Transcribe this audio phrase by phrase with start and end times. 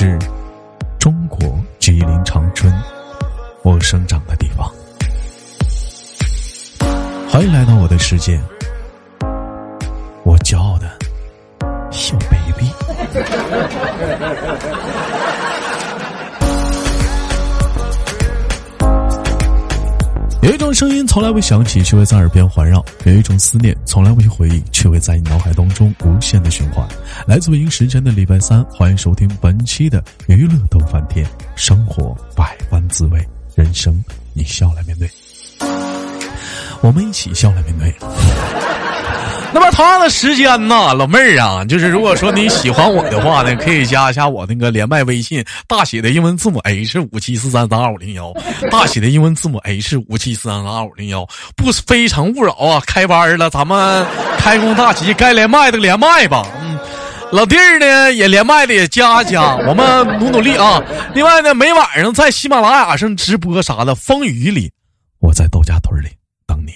[0.00, 0.18] 是
[0.98, 1.38] 中国
[1.78, 2.72] 吉林长春，
[3.62, 4.66] 我生长的地方。
[7.28, 8.40] 欢迎来到我的世界，
[10.24, 10.90] 我骄傲的
[11.90, 12.72] 小 baby。
[20.60, 26.86] 种声音从来未响起，却会在耳边环绕；有一种思念从来未回忆，却会在你脑海当中无限的循环。
[27.26, 31.26] 来自北京时间的礼拜三，欢迎收听本期的娱乐逗翻天，
[31.56, 34.04] 生活百般滋味，人生
[34.34, 35.10] 你笑来面对，
[36.82, 38.69] 我们一起笑来面对。
[39.52, 48.32] 那么同样的时间呢，老妹儿啊，就是如果说你喜欢我的话呢，可以加一下我那个连麦微信，大写的英文字母 H 五七四三三二五零幺，
[48.70, 52.80] 大写的英文字母 H 五七四三三二五零幺，不非诚勿扰啊！
[52.86, 54.06] 开班了，咱们
[54.38, 56.46] 开工大吉，该连麦的连麦吧。
[56.62, 56.78] 嗯，
[57.32, 60.80] 老弟儿呢也连麦的也加加，我们努努力啊。
[61.12, 64.70] 另外呢，每晚上在喜马拉雅上直播啥的，风雨里，
[65.18, 66.08] 我在豆家屯里
[66.46, 66.72] 等你。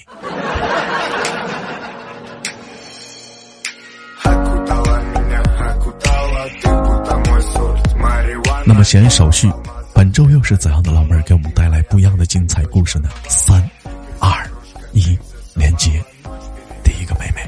[8.67, 9.47] 那么闲言少叙，
[9.95, 13.11] 本周又是怎样的老妹儿给我们带来不一样的精彩故事呢？
[13.29, 13.63] 三、
[14.19, 14.51] 二、
[14.95, 15.19] 一，
[15.55, 16.03] 连接
[16.83, 17.47] 第一个妹妹。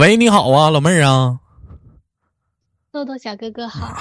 [0.00, 1.38] 喂，你好啊，老妹儿啊。
[2.90, 3.94] 豆豆小哥哥好。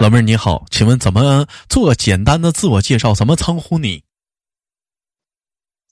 [0.00, 3.12] 老妹儿你好，请问怎么做简单的自我介绍？
[3.12, 4.04] 怎么称呼你？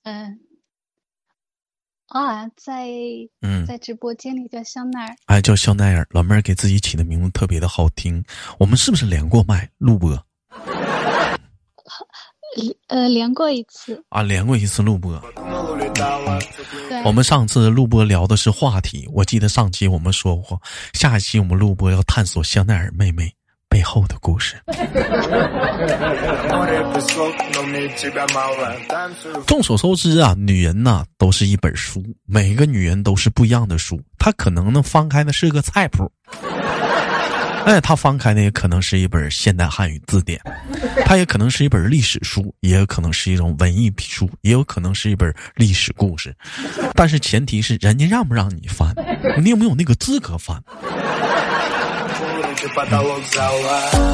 [0.05, 0.39] 嗯。
[2.15, 2.87] 啊，在
[3.41, 8.25] 嗯，在直播间里叫香奈儿，哎，叫香奈儿，老妹儿给自己起的名字特别的好听。
[8.57, 10.11] 我们是不是连过麦录播？
[12.87, 15.21] 呃，连过一次啊，连过一次录播。
[16.89, 20.63] 对，我们上次录播聊的是话题，我记得上期我们说过，
[20.93, 23.35] 下一期我们录播要探索香奈儿妹妹。
[23.75, 24.55] 背后的故事。
[29.49, 34.01] 众所周知啊，女人呐都是一本书，每个女人都是不一样的书。
[34.17, 36.09] 她可能呢翻开的是个菜谱，
[37.67, 40.41] 哎，她翻开的也可能是一本现代汉语字典，
[41.05, 46.33] 她也可能是一本历史书，也有可能是一种文艺书，也有可能是一本历史故事。
[46.95, 48.95] 但是前提是人家让不让你翻，
[49.43, 50.63] 你有没有那个资格翻？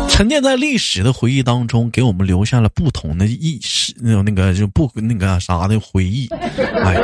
[0.08, 6.28] 沉淀在历史的回忆当中，给我们留下了不同的意识，那种那个就不那个啥的回忆。
[6.28, 6.96] 哎，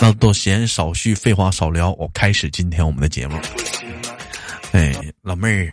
[0.00, 3.38] 那都闲少叙，废话少聊，我开始今天我们的节目。
[4.72, 5.72] 哎，老妹儿。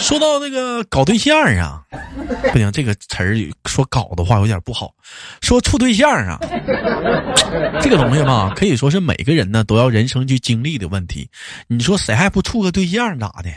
[0.00, 1.84] 说到那个搞对象啊，
[2.52, 4.92] 不行，这个词儿说搞的话有点不好。
[5.40, 6.38] 说处对象啊，
[7.80, 11.28] 这个东西吧，可以说是每个人呢都要人生去经历的问题。
[11.68, 13.50] 你说谁还不处个对象咋的？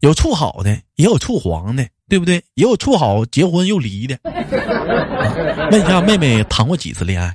[0.00, 2.36] 有处好的，也有处黄的，对不对？
[2.54, 4.18] 也有处好结婚又离的。
[5.70, 7.34] 问一下 妹妹，谈过几次恋爱？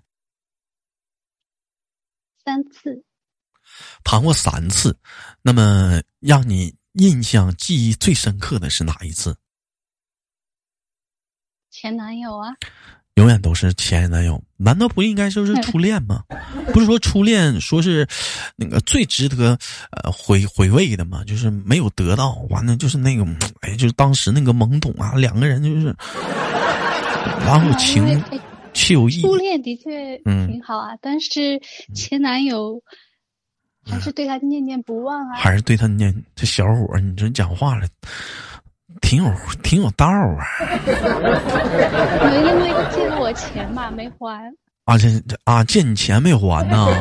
[2.43, 3.03] 三次。
[4.03, 4.95] 谈过三次，
[5.41, 6.73] 那么让你。
[6.95, 9.35] 印象记忆最深刻的是哪一次？
[11.69, 12.55] 前男友啊，
[13.15, 16.23] 永远都是前男友，难道不应该说是初恋吗？
[16.73, 18.07] 不是说初恋说是
[18.55, 19.57] 那个最值得
[19.91, 21.21] 呃回回味的吗？
[21.25, 23.25] 就是没有得到，完了就是那个
[23.61, 25.93] 哎，就是当时那个懵懂啊，两个人就是，
[27.45, 28.23] 然后情
[28.73, 29.21] 却有意。
[29.21, 30.17] 初恋的确
[30.47, 31.61] 挺好啊，但是
[31.93, 32.81] 前男友。
[33.87, 35.35] 还是对他念念不忘啊！
[35.37, 37.87] 还是对他念这小伙，你这讲话了，
[39.01, 39.31] 挺有
[39.63, 40.45] 挺有道啊！
[42.33, 44.51] 因为借了我钱嘛，没还。
[44.85, 46.87] 啊，这这啊，借你钱没还呢？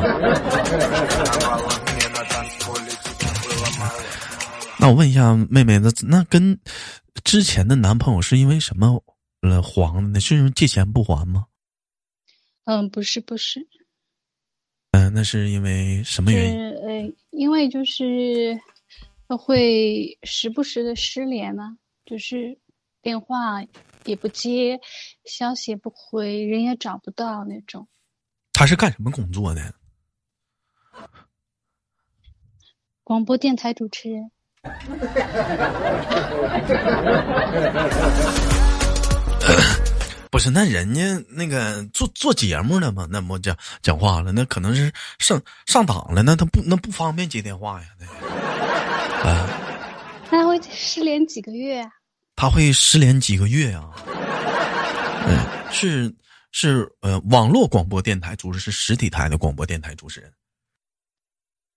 [4.77, 6.59] 那我问一下妹妹，那那跟
[7.23, 9.01] 之前的男朋友是因为什么
[9.41, 10.19] 了黄的呢？
[10.19, 11.45] 是因为借钱不还吗？
[12.65, 13.65] 嗯，不是，不是。
[14.91, 16.74] 嗯，那是因为什么原因？
[16.95, 18.57] 呃，因为就是
[19.27, 22.57] 会时不时的失联呢，就是
[23.01, 23.61] 电话
[24.05, 24.79] 也不接，
[25.25, 27.87] 消息也不回，人也找不到那种。
[28.53, 29.75] 他是干什么工作的？
[33.03, 34.31] 广播电台主持人。
[40.35, 48.05] 不是，那人家那个做做节目的嘛，那不讲讲话了，那可能是上上档了，那他不那不方便接电话呀，那
[49.29, 49.49] 啊，
[50.29, 51.89] 他会失联几个月啊？
[52.35, 53.91] 他会失联几个月啊？
[55.25, 55.39] 嗯，
[55.71, 56.13] 是
[56.51, 60.29] 是呃，网络广播电台主持是实体台的广播电台主持人。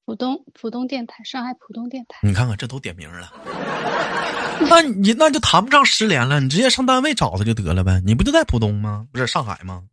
[0.08, 2.26] 浦东浦东电台，上海浦东电台。
[2.26, 3.30] 你看看，这都点名了。
[4.70, 8.00] 那你那就谈不上失联了，你直接上单位找他就得了呗。
[8.06, 9.06] 你不就在浦东吗？
[9.12, 9.84] 不是上海吗？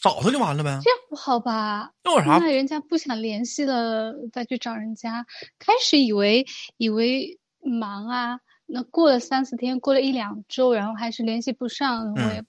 [0.00, 0.80] 找他就完了呗。
[0.82, 1.90] 这样不好吧？
[2.04, 2.38] 那有啥？
[2.38, 5.26] 那人家不想联系了，再去找人家。
[5.58, 6.46] 开始以为
[6.78, 12.42] 以为忙啊，那过了三四天，过了一两周，然后还是联系不上，我也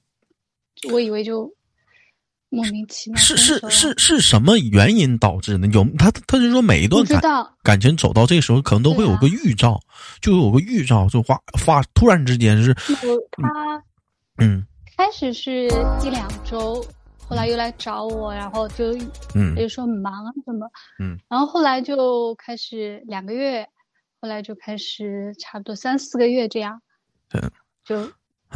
[0.93, 1.53] 我以为就
[2.49, 3.19] 莫名其妙。
[3.19, 5.67] 是是是是什么原因导致呢？
[5.73, 7.21] 有他他就说每一段感
[7.63, 9.79] 感情走到这个时候，可能都会有个预兆，
[10.21, 13.83] 就有个预兆，就发发突然之间是他
[14.37, 14.65] 嗯，
[14.97, 15.65] 开始是
[16.03, 16.85] 一两周。
[17.29, 18.85] 后来又来找我，然后就，
[19.35, 20.65] 嗯，就说忙啊什么，
[20.97, 23.67] 嗯，然后后来就开始两个月，
[24.21, 26.81] 后来就开始差不多三四个月这样，
[27.33, 27.51] 嗯，
[27.83, 28.01] 就，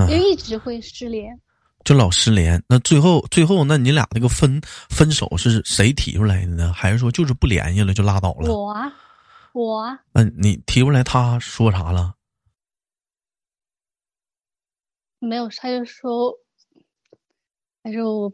[0.07, 1.37] 因为一直会失联，
[1.83, 2.61] 就老失联。
[2.67, 6.73] 那最后最后，那你俩那个分分手是谁提出来的呢？
[6.73, 8.51] 还是说就是不联系了就拉倒了？
[8.53, 8.93] 我啊，
[9.53, 9.99] 我啊。
[10.13, 12.15] 那你提出来，他说啥了？
[15.19, 16.33] 没有，他就说，
[17.83, 18.33] 他说我。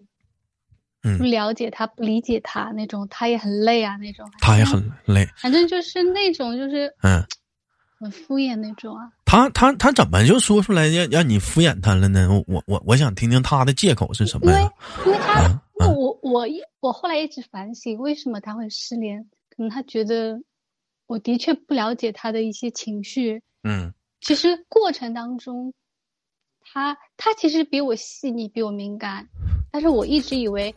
[1.18, 4.30] 不了解他，不理解他那种，他也很累啊，那种。
[4.42, 5.26] 他也很累。
[5.38, 7.26] 反正就是那种，就是嗯，
[8.00, 9.12] 很敷衍那种啊。
[9.26, 12.28] 他他他怎么就说出来让让你敷衍他了呢？
[12.48, 14.72] 我我我想听听他的借口是什么呀？
[15.06, 19.22] 因为因为他，我我一我后来一直反省，为什么他会失联？
[19.50, 20.42] 可能他觉得
[21.08, 23.42] 我的确不了解他的一些情绪。
[23.64, 23.94] 嗯。
[24.22, 25.74] 其实过程当中，
[26.62, 29.28] 他他其实比我细腻，比我敏感，
[29.72, 30.74] 但是我一直以为。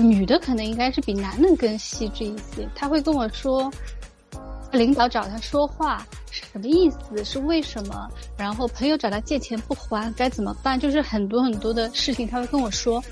[0.00, 3.68] 女的可能应该是比男的更细致一些，他会跟我说，
[4.72, 13.02] 领导找他说话是什么意思，是为什么，然后朋友找他借钱不还该怎么办，就是很多很多的事情他会跟我说，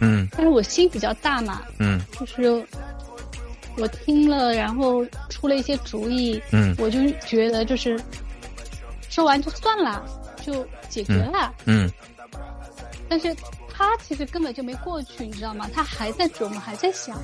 [0.00, 2.66] 嗯，但是我心比较大嘛，嗯，就是
[3.76, 8.00] 我听了，然后出了一些主意，嗯，我就觉得就是
[9.08, 10.04] 说完就算了，
[10.44, 11.90] 就解决了，嗯，
[13.08, 13.34] 但是。
[13.80, 15.70] 他其实根本就没过去，你知道吗？
[15.72, 17.16] 他还在琢磨，还在想。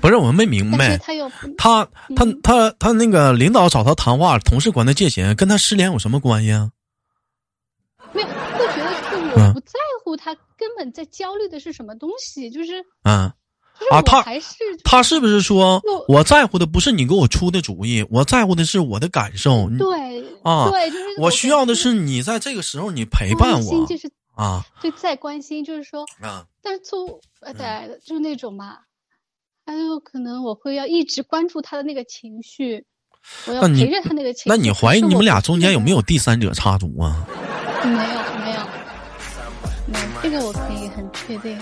[0.00, 6.70] 不是我们没明白，他又他他他他那个领导找他谈话，同事管他借钱，跟他失联有什么关系啊？
[8.12, 12.48] 没有，会觉得是我不在乎他，根本在焦虑的是什么东西？
[12.50, 13.32] 就是嗯
[13.90, 19.68] 啊，他还是他是不是说我在乎的不是你给我出的主意，我在乎的是我的感受？
[19.78, 23.86] 对啊，对，就是我需要的是你在这个时候你陪伴我。
[24.34, 28.78] 啊，就再关心，就是说，啊，但是就呃，对，就是那种嘛，
[29.68, 32.86] 还有可能我会要一直关注他的那个情绪，
[33.46, 34.48] 我要陪着他那个情绪。
[34.48, 37.26] 那你怀疑你们俩中间有没有第三者插足啊？
[37.84, 38.02] 没有，没
[38.54, 38.60] 有，
[39.88, 41.60] 没有，这个我可以很确定，因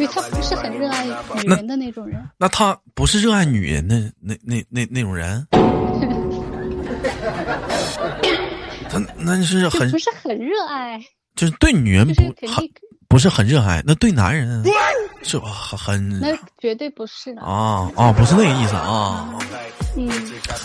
[0.00, 1.12] 为他不是很热爱女
[1.48, 2.20] 人的那种人。
[2.38, 5.46] 那他不是热爱女人的那那那那种人？
[8.90, 11.00] 他那是很不是很热爱。
[11.36, 12.14] 就是对女人不
[12.48, 12.68] 很
[13.08, 14.64] 不是很热爱，那对男人
[15.22, 19.38] 是很很那绝对不是啊啊，不是那个意思啊。
[19.96, 20.08] 嗯，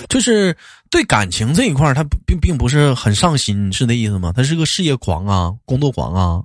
[0.10, 0.56] 就是
[0.90, 4.34] 对感情这一块，他并并不是很上心，是那意思吗？
[4.36, 6.44] 他是个事业狂啊，工作狂啊。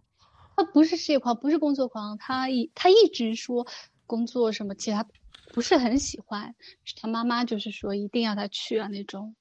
[0.57, 3.67] 他不是事业狂，不是工作狂，他一他一直说
[4.07, 5.05] 工作什么，其他
[5.53, 6.55] 不是很喜欢。
[7.01, 9.35] 他妈妈就是说一定要他去啊那种。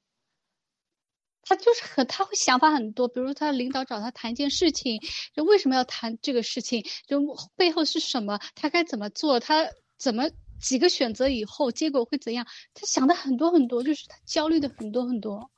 [1.48, 5.00] 他就是很，他会想法很多，比如他领导找他谈一件事情，
[5.36, 7.22] 就为什么要谈这个事情，就
[7.56, 9.64] 背后是什么，他该怎么做，他
[9.98, 10.24] 怎么
[10.60, 15.52] 几个选择以后结果会怎样，他想的很多很多，就是他焦虑的很多很多。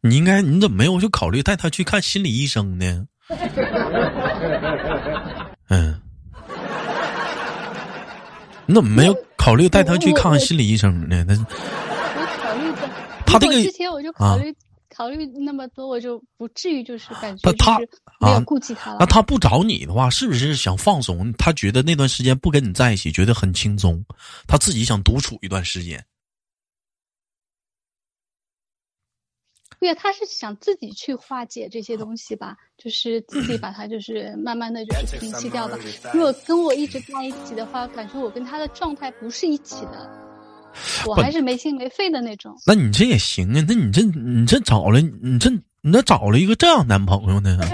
[0.00, 3.06] 你应该，你怎么没有去考虑带他去看心理医生呢？
[5.68, 6.00] 嗯，
[8.66, 11.24] 你怎么没有考虑带他去看看心理医生呢？
[11.26, 12.88] 那我考虑的，
[13.26, 14.54] 他这个之前我就考虑。
[14.96, 17.78] 考虑那么多，我就不至于就是感觉他
[18.20, 18.98] 没有顾及他了。
[19.00, 21.32] 那他不找你的话，是不是想放松？
[21.32, 24.04] 他觉得那段时间不跟你在一起，觉得很轻松，
[24.46, 26.04] 他自己想独处一段时间。
[29.80, 35.76] 对呀，他是想自己去化解这些东西吧，就是自己把它就是慢慢的就是平息掉吧。
[36.14, 40.23] 如果跟我一直在一起的话，感觉我跟他的状态不是一起的。
[41.06, 42.54] 我还是没心没肺的那种。
[42.66, 43.64] 那你这也行啊？
[43.66, 45.50] 那你这你这找了你这
[45.82, 47.58] 你这找了一个这样男朋友呢？
[47.60, 47.66] 那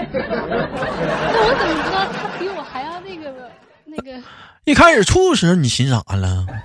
[1.43, 3.33] 我怎么知道他比我还要那个
[3.85, 4.21] 那个？
[4.65, 6.45] 一开始处的时候你寻啥了？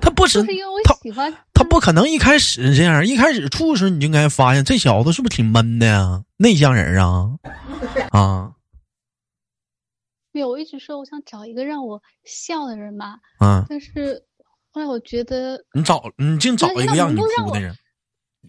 [0.00, 6.22] 他不不是就是因为我他喜欢他不可能一开始这样，一开始处的时候你就应该发现这小子是不是挺闷的呀？
[6.38, 7.28] 内向人啊，
[8.10, 8.50] 啊
[10.34, 13.64] 没有，我一直说我想找一个让我笑的人嘛，嗯！
[13.68, 14.20] 但是
[14.72, 17.72] 后来我觉得你找你净找一个让你哭的人，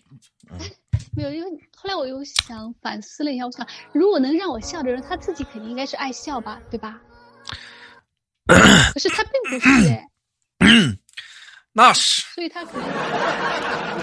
[1.15, 6.99] 没有，因为后来我又想反思了一下，我想如果能让我笑的人，他自己肯定应该是爱笑吧，对吧？
[8.93, 10.07] 可是他并不是哎，
[11.71, 12.23] 那是。
[12.33, 12.89] 所以他可能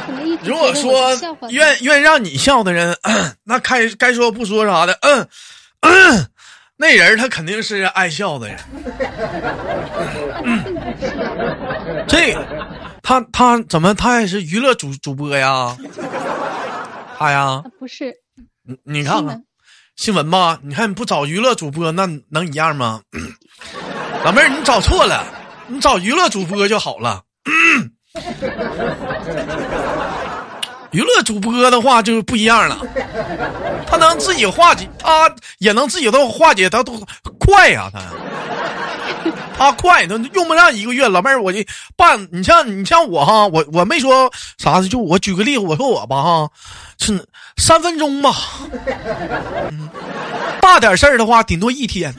[0.07, 1.11] 可能一直如果说
[1.51, 2.97] 愿愿让你笑的人，
[3.43, 5.29] 那开该说不说啥的，嗯
[5.81, 6.31] 嗯，
[6.83, 8.59] 那人他肯定是爱笑的人。
[10.35, 11.15] 他并不是，
[12.09, 12.35] 这
[13.03, 15.77] 他他怎么他也是娱乐主主播呀？
[17.17, 18.13] 他呀，不是
[18.67, 19.45] 你你看看
[19.95, 23.01] 新闻新闻吧，你看你不找娱乐主播，那能一样吗？
[24.25, 25.25] 老妹儿，你找错了，
[25.69, 27.23] 你找娱乐主播就好了。
[30.93, 32.79] 娱乐主播的话就不一样了，
[33.87, 37.03] 他能自己化解，他也能自己都化解，他都
[37.39, 38.01] 快呀、他
[39.57, 41.09] 他快，他用不上一个月。
[41.09, 41.61] 老妹儿，我就
[41.97, 46.49] 办，你像你像我哈，我我没说啥的，就我举个例子，我说我吧哈，
[46.99, 48.35] 是三分钟吧，
[50.61, 52.15] 大点事儿的话，顶多一天。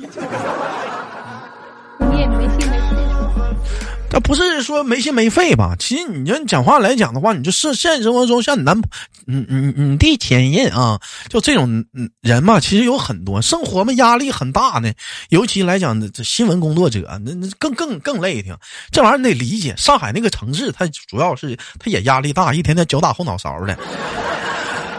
[4.13, 5.75] 这不是说没心没肺吧？
[5.79, 8.79] 其实你这讲话来讲的话，你就是现实生活中像你男，
[9.25, 11.83] 你你你弟前任啊，就这种
[12.21, 14.93] 人嘛，其实有很多，生活嘛压力很大呢。
[15.29, 18.55] 尤其来讲，这新闻工作者，那那更更更累挺。
[18.91, 23.75] 这玩意儿你得理解，上海那个城市，它主要是它也压力大，一天天脚打后脑勺的。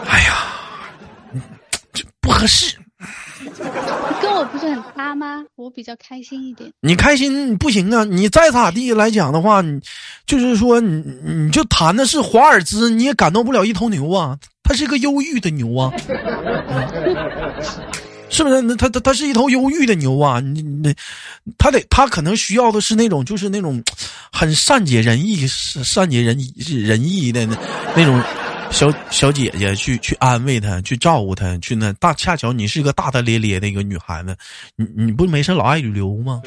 [0.09, 0.43] 哎呀，
[1.93, 2.77] 这不合适。
[4.37, 5.43] 我不是很搭吗？
[5.55, 6.69] 我比较开心一点。
[6.81, 8.03] 你开心不行啊！
[8.03, 9.79] 你再咋地来讲的话，你
[10.25, 14.37] 就是说你你就谈的是华尔兹，你也感动不了一头牛啊！
[14.63, 15.91] 它是一个忧郁的牛啊，
[18.29, 18.61] 是不是？
[18.63, 20.39] 那它它它是一头忧郁的牛啊！
[20.41, 20.93] 你你
[21.57, 23.81] 他得他可能需要的是那种就是那种
[24.31, 27.57] 很善解人意、善解人意人意的那
[27.95, 28.21] 那种
[28.71, 34.35] 小小姐姐去去安慰她，去照顾她，去那大恰巧你是一个大大咧咧的一个女孩子，
[34.75, 36.41] 你你不没事老爱旅游吗？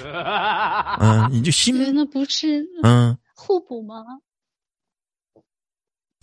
[1.00, 4.04] 嗯，你就心那不是嗯，互补吗？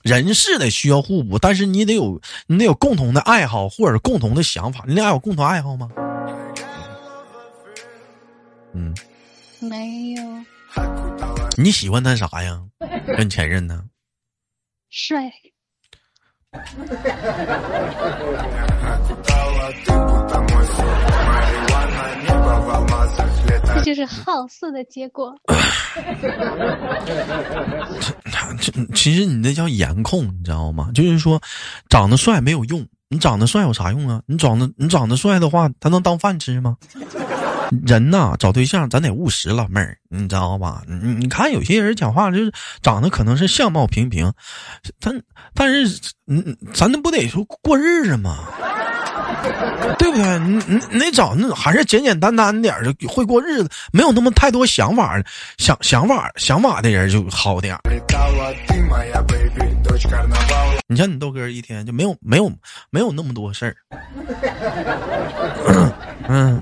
[0.03, 4.85] 人是得需要互补，但是你得有你得有共同的爱好或者共同的想法。
[4.87, 5.89] 你俩有共同爱好吗？
[8.73, 8.93] 嗯，
[9.59, 10.23] 没有，
[11.57, 12.61] 你喜欢他啥呀？
[13.17, 13.83] 跟前任呢？
[14.91, 15.31] 帅。
[23.75, 25.35] 这就是好色的结果。
[28.59, 30.89] 这其实你那叫颜控，你知道吗？
[30.93, 31.39] 就是说，
[31.89, 34.21] 长得帅没有用，你长得帅有啥用啊？
[34.25, 36.77] 你长得你长得帅的话，他能当饭吃吗？
[37.85, 40.81] 人呐，找对象咱得务实，老妹儿，你知道吧？
[40.87, 44.31] 你你看有些人讲话就是长得可能是相貌平平，
[44.99, 45.21] 但
[45.53, 48.45] 但是嗯，咱那不得说过日子吗？
[49.97, 50.39] 对不对？
[50.39, 55.21] 你你你得找那还是简简单单点儿，会过日子，没有那么太多想法
[55.57, 57.77] 想想法想法的人就好点。
[60.87, 62.51] 你像你豆哥一天就没有没有
[62.89, 63.75] 没有那么多事儿，
[66.27, 66.61] 嗯，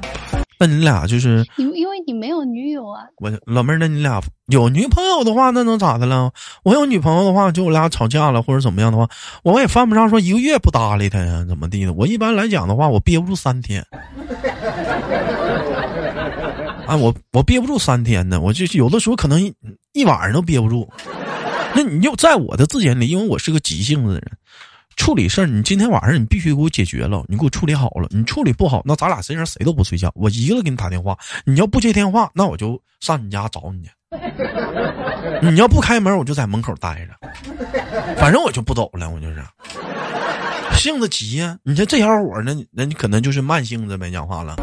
[0.60, 6.32] 那你俩就是因因为你没有女友啊，我老妹儿，那你俩有女朋友的话，那能咋的了？
[6.64, 9.08] 我有女朋友的话，就我俩吵架了或者怎么样的话，
[9.44, 11.94] 我也犯不上说一个月不搭理她呀，怎么地的？
[11.94, 13.86] 我一般来讲的话，我憋不住三天。
[16.86, 19.54] 啊，我我憋不住三天呢，我就有的时候可能一
[19.94, 20.90] 一晚上都憋不住。
[21.76, 24.32] 那你就在我的字眼里，因为我是个急性子的人，
[24.96, 28.08] 处理事儿，你今天晚上你必须给我解决了，你给我处理好了。
[28.12, 31.18] 你处理不好，那咱俩身上谁都不睡觉，我一个给你打电话。
[31.46, 33.90] 你要不接电话，那我就上你家找你去。
[35.42, 39.44] 你要不开门，我就在门口待着，反正我就不走了，我就是
[40.78, 44.56] 性子急呀、你像这小伙儿呢，那你可能就是慢性子呗，讲话了。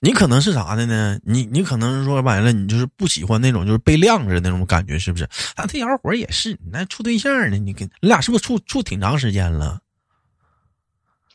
[0.00, 1.18] 你可能是啥的呢？
[1.24, 5.24] 你你可能是说白了，你就是不喜欢那种就是被晾着那种感觉，是不是？
[5.56, 7.56] 啊，这小伙也是，你那处对象呢？
[7.58, 9.80] 你跟你俩是不是处处挺长时间了？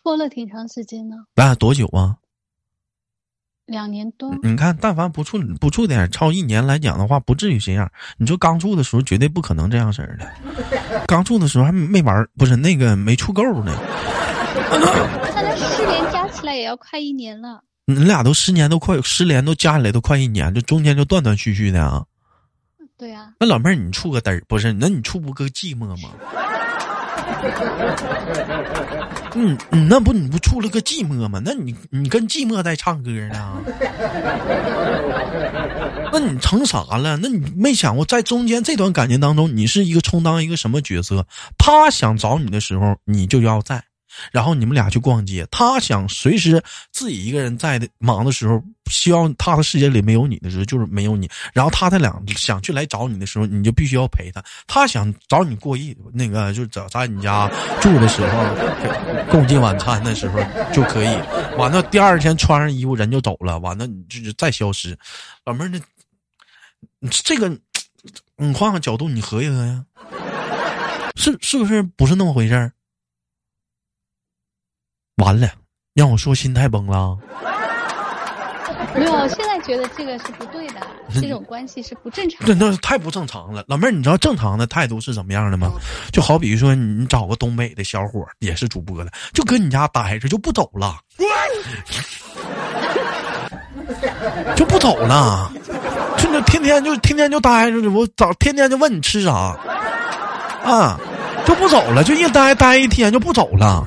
[0.01, 2.17] 拖了挺长时间呢，啊，多久啊？
[3.65, 4.35] 两年多。
[4.43, 7.89] 你看，但凡不处不处点超一年来讲的话，不至于这样。
[8.17, 10.29] 你说刚处的时候绝对不可能这样式儿的，
[11.07, 13.73] 刚处的时候还没玩，不是那个没处够呢。
[15.33, 17.63] 他的失联加起来也要快一年了。
[17.85, 22.03] 你俩都十年都快失联，都加起来都快一年，这中间就断断续续的啊。
[22.97, 23.33] 对呀。
[23.39, 24.71] 那老妹儿，你处个嘚儿不是？
[24.73, 26.09] 那你处不个寂寞吗？
[29.35, 31.41] 嗯，你那不你不处了个寂寞吗？
[31.43, 33.61] 那你你跟寂寞在唱歌呢？
[36.13, 37.17] 那你成啥了？
[37.17, 41.25] 那你没想过在中间这段感情当中，你是一个充当一个什么角色？
[41.57, 43.83] 他想找你的时候，你就要在。
[44.31, 51.29] 然后你们俩去逛街，他想随时自己一个人在的忙的时候，希望他的世界里没有你的时候，就是没有你。
[51.53, 54.43] 然后他他俩想去来找你的时候，你就必须要陪他。
[54.67, 57.49] 他想找你过夜，那个就找在你家
[57.81, 60.39] 住的时候，共进晚餐的时候
[60.73, 61.17] 就可以。
[61.57, 64.97] 完了第二天穿上衣服人就走了，完了你就再消失。
[65.45, 65.71] 老妹儿，
[66.99, 67.49] 那这个
[68.37, 69.83] 你换个角度，你合一合呀？
[71.15, 72.71] 是是不是不是那么回事儿？
[75.17, 75.47] 完了，
[75.93, 77.17] 让我说心态崩了。
[78.95, 80.75] 没有，现在觉得这个是不对的，
[81.19, 82.39] 这种关系是不正常。
[82.47, 85.71] 那那太不正常了，老妹儿，你知道正常的态度是怎么样的吗？
[86.11, 90.97] 就好比说，你找个东北的小伙也是主播的，就搁你家待着就不走了，
[94.55, 95.51] 就不走了，
[96.17, 99.57] 就那天天就天天就待着，我早天天就问你吃啥，
[100.63, 100.99] 啊，
[101.45, 103.83] 就不走了，就一待待一天就不走了。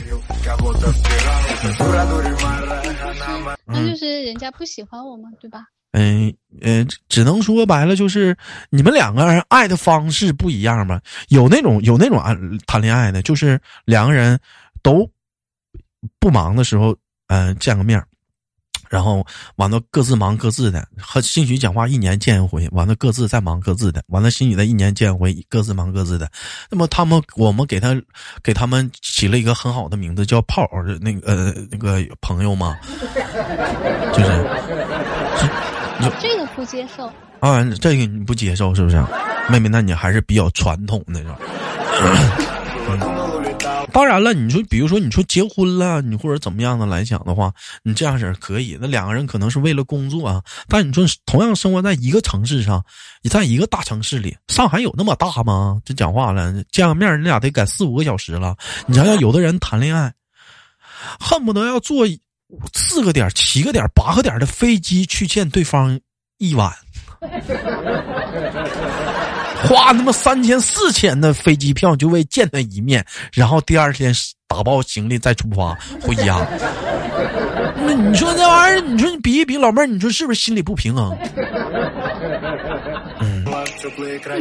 [3.64, 5.28] 那就是人家不喜欢我嘛？
[5.40, 5.66] 对吧？
[5.92, 8.36] 嗯嗯，只能说白了，就是
[8.70, 11.00] 你们两个人爱的方式不一样吧。
[11.28, 12.36] 有那种有那种爱
[12.66, 14.38] 谈恋爱的，就是两个人
[14.82, 15.10] 都
[16.20, 16.94] 不忙的时候，
[17.28, 18.02] 嗯，见个面
[18.88, 19.24] 然后
[19.56, 26.30] 完了各自忙各自的，和兴许讲话一年见一回，完了各自再忙各自的，完了兴许再一年见一回，各自忙各自的。
[26.70, 27.94] 那么他们我们给他
[28.42, 32.76] 给他们起了一个很好的名字，叫炮儿那个呃那个朋友嘛，
[34.12, 34.44] 就是，
[36.20, 37.06] 这个不接受
[37.40, 39.02] 啊，这个你不接受是不是？
[39.48, 41.38] 妹妹，那你还是比较传统的是吧？
[43.92, 47.50] 当然了，你说，比如说，你说结婚了，你或者怎么样的来讲的话，
[47.82, 48.76] 你这样式可以。
[48.78, 52.84] 那两个人可能是为了工作啊，但你说同样生活在一个城市上，
[53.22, 55.80] 你在一个大城市里，上海有那么大吗？
[55.82, 58.54] 这讲话了，见个面你俩得赶四五个小时了。
[58.86, 60.12] 你想想，有的人谈恋爱，
[61.18, 62.06] 恨不得要坐
[62.74, 65.98] 四个点、七个点、八个点的飞机去见对方
[66.36, 66.70] 一晚。
[69.68, 74.14] 花他妈三千四千的飞机票就为见他一面，然后第二天
[74.46, 76.46] 打包行李再出发回家。
[77.76, 81.16] 那你说这玩意儿，你说你比一比，老妹儿，你说是不是心里不平衡？
[83.20, 83.44] 嗯，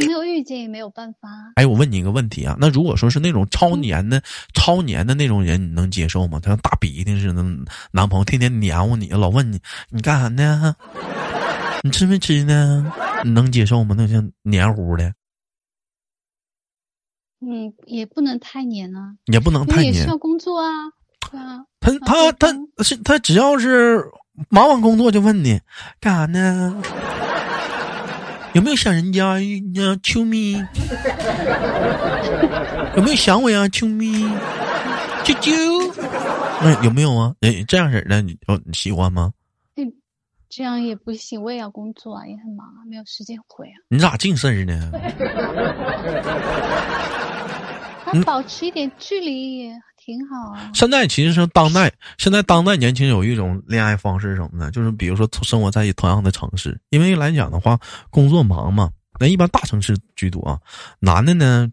[0.00, 1.28] 没有遇见也没有办法。
[1.54, 4.20] 哎，我问你一个问题啊，那如果说是那种超黏的、
[4.54, 6.38] 超黏的那种人，你能接受吗？
[6.42, 7.42] 他像大鼻涕似的，
[7.90, 9.60] 男朋友天天黏糊你，老问你
[9.90, 10.74] 你干啥呢？
[11.82, 12.92] 你吃没吃呢？
[13.24, 13.94] 你能接受吗？
[13.96, 15.12] 那像黏糊的，
[17.40, 20.68] 嗯，也不能太黏啊，也不能太黏，也需要工作啊，
[21.30, 21.64] 对啊。
[21.80, 24.04] 他他他是他只要是
[24.48, 25.60] 忙完工作就问你
[26.00, 26.82] 干啥呢？
[28.54, 30.54] 有没有想人家呀，秋咪？
[32.96, 34.24] 有没有想我呀，秋咪？
[35.24, 35.92] 啾啾？
[36.62, 37.34] 那有没有啊？
[37.42, 39.32] 哎，这样式的你你喜欢吗？
[40.48, 43.76] 这样也不行，我也要工作啊，也很忙啊，没有时间回啊。
[43.88, 44.90] 你咋净事儿呢？
[48.04, 50.70] 他保持一点距离也挺好啊。
[50.72, 57.76] 现在其实是当代，现在当代年轻人有一种恋爱方式什么呢，就是比如说生活在一同样的城市，因为来讲的话，
[58.08, 60.56] 工作忙嘛，那一般大城市居多啊。
[61.00, 61.68] 男的呢？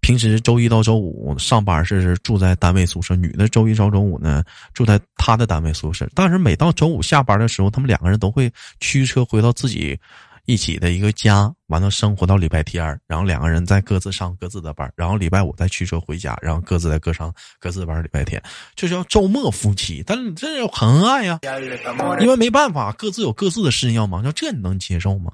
[0.00, 6.08] 平时周一到周五上班是住在单位宿舍，女的周一到周五呢住在她的单位宿舍。
[6.14, 9.98] 但是每到周五下班的时候，他们两个人都会驱车回到自己
[10.46, 17.30] 一起的一个家，完了生活到礼拜天然后两个人再各自上各自的班，然后礼拜五再驱车回家，然后各自再各上
[17.60, 18.02] 各自的班。
[18.02, 18.42] 礼拜天
[18.74, 21.38] 这叫周末夫妻，但是这很恩爱呀，
[22.20, 24.32] 因为没办法，各自有各自的事情要忙。
[24.32, 25.32] 这你能接受吗？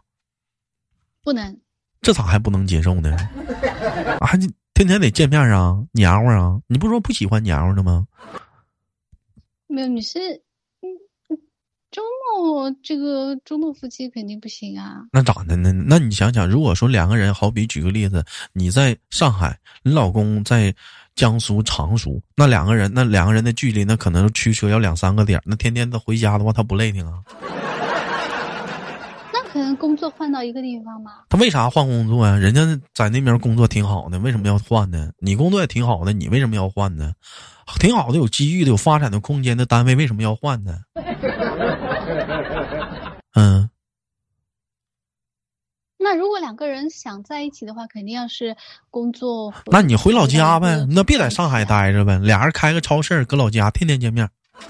[1.22, 1.60] 不能。
[2.04, 3.16] 这咋还不能接受呢？
[4.20, 6.60] 啊，你天天得见面啊，黏糊啊！
[6.66, 8.06] 你不说不喜欢黏糊的吗？
[9.66, 10.18] 没有，你是
[10.82, 10.86] 嗯
[11.90, 12.02] 周
[12.36, 15.06] 末这个周末夫妻肯定不行啊。
[15.12, 15.72] 那咋的呢？
[15.72, 20.74] 那你想想，如果说两个人，好比举个例子，你在上海，你老公在
[21.14, 27.22] 江苏常熟，那两个人，那两个人的距离，那可能驱车要两三个点，那天天他回家的话，他不累挺啊？
[29.54, 31.12] 可能工作换到一个地方吗？
[31.28, 32.36] 他为啥换工作呀？
[32.36, 32.62] 人家
[32.92, 35.12] 在那边工作挺好的，为什么要换呢？
[35.20, 37.12] 你工作也挺好的，你为什么要换呢？
[37.78, 40.78] 挺好的，有机遇的、有发展的空间的单位，为什么要换呢？
[43.36, 43.70] 嗯。
[45.98, 48.56] 那如果两个人想在一起的话，肯定要是
[48.90, 49.54] 工作。
[49.66, 54.28] 那你回老家呗，那别在上海待着呗，俩人开个超市，搁老家天天见面。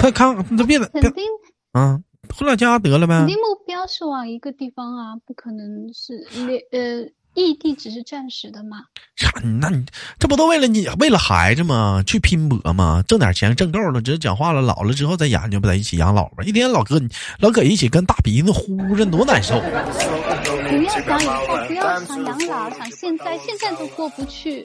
[0.00, 1.22] 他看，他别在，肯定
[1.70, 2.00] 啊，
[2.32, 3.18] 回老家得了呗。
[3.18, 7.10] 肯定目标是往一个地方啊，不可能是那呃。
[7.36, 8.84] 异地只是暂时的嘛？
[9.16, 9.28] 啥？
[9.58, 9.84] 那你
[10.20, 12.00] 这不都为了你为了孩子吗？
[12.06, 13.02] 去拼搏吗？
[13.08, 14.62] 挣点钱挣够了，直接讲话了。
[14.62, 16.44] 老了之后再研究，不在一起养老吧？
[16.44, 16.96] 一天老搁
[17.40, 19.58] 老搁一起跟大鼻子呼着，多难受。
[19.58, 24.64] 不要想以后，不要想养老，想现在，现在都过不去，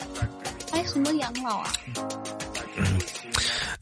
[0.72, 1.74] 还什么养老啊？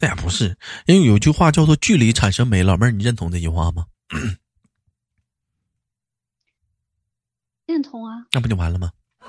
[0.00, 0.56] 哎呀，不是，
[0.86, 3.86] 因为有句话叫做“距离产生美”，老妹儿，你认同这句话吗？
[7.66, 8.90] 认同啊，那不就完了吗？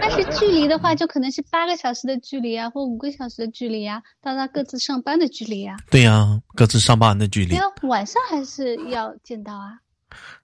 [0.00, 5.76] 但是距离的话，就可能是八个小时的距离啊，或五个小时的距离啊，到他各自上班的距离啊。
[5.90, 7.54] 对呀，各自上班的距离。
[7.54, 9.78] 要晚上还是要见到啊？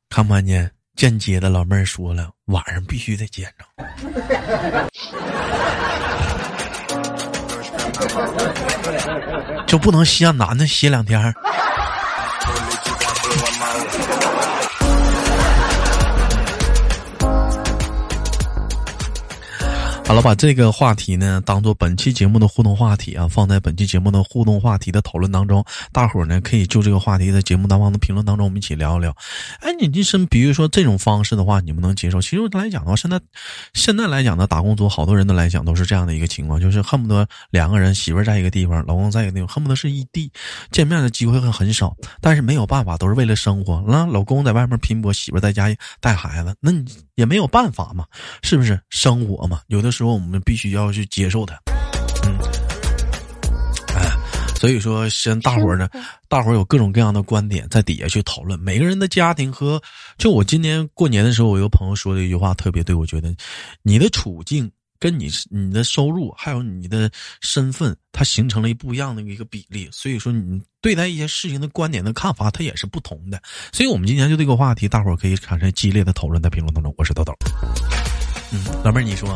[0.09, 0.70] 看不看见？
[0.96, 3.64] 间接的老妹儿说了，晚上必须得见着。
[9.66, 11.34] 就不能歇男的歇两天？
[20.11, 25.64] 好了，把这个话题呢当做本期节目的互动话题啊，放在本期节目的互动话题的讨论当中。
[25.92, 29.16] 大伙儿呢可以就这个话题在节目当中的评论当中，我们一起聊一聊。
[29.61, 32.20] 哎，你这是比如说这种方式的话，你们能接受？
[32.20, 33.20] 其实来讲的话，现在
[33.73, 40.29] 现在来讲呢，打工族好多人的来讲都是这样的一个情况，就是恨不得两个人媳妇儿在一个地方，老公在一个地方，恨不得是异地，
[40.73, 41.94] 见面的机会会很少。
[42.20, 43.81] 但是没有办法，都是为了生活。
[43.87, 45.68] 那老公在外面拼搏，媳妇在家
[46.01, 48.05] 带孩子，那你也没有办法嘛，
[48.42, 48.81] 是不是？
[48.88, 50.10] 生活嘛，有的时候候。
[50.10, 51.54] 说我们必须要去接受它，
[52.24, 52.38] 嗯，
[53.94, 54.10] 哎，
[54.56, 55.86] 所以说，先大伙儿呢，
[56.26, 58.58] 大伙儿有各种各样的观点，在底下去讨论。
[58.58, 59.78] 每个人的家庭和，
[60.16, 63.36] 就我今年过年的时候，我有个朋友说的一句话特别对，我觉得，
[63.82, 67.10] 你的处境跟你你的收入还有你的
[67.42, 69.86] 身份，它形成了一不一样的一个比例。
[69.92, 73.38] 所以说，你对待一些事情的观点的看法，它也是不同的。
[73.70, 76.94] 所以我们今天就这个话题，大伙儿可以产生激烈的讨论，在评论当中。
[76.96, 77.34] 我是豆豆，
[78.50, 79.28] 嗯，老妹儿，你说。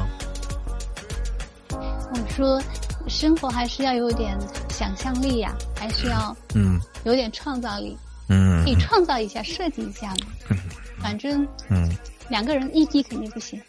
[2.34, 2.62] 我说，
[3.06, 4.36] 生活还是要有点
[4.68, 7.96] 想象力呀，还是要嗯有点创造力，
[8.28, 10.26] 嗯，可以创造一下，设计一下嘛。
[10.48, 10.58] 嗯，
[11.00, 11.88] 反正嗯，
[12.28, 13.60] 两个人异地肯定不行。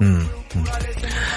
[0.00, 0.64] 嗯嗯，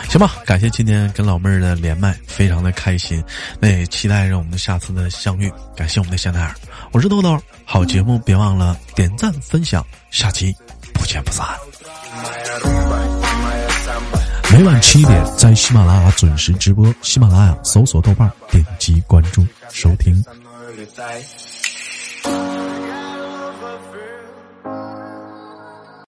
[0.10, 3.22] 行吧，感谢今天跟老妹儿的连麦，非常的开心。
[3.60, 5.52] 那也期待着我们下次的相遇。
[5.76, 6.56] 感谢我们的香奈儿，
[6.92, 7.38] 我是豆豆。
[7.66, 10.56] 好节目，别忘了点赞分享，下期
[10.94, 11.46] 不见不散。
[14.58, 16.92] 每晚七点，在喜马拉雅准时直播。
[17.04, 20.16] 喜马拉雅搜索“豆瓣”，点击关注收听。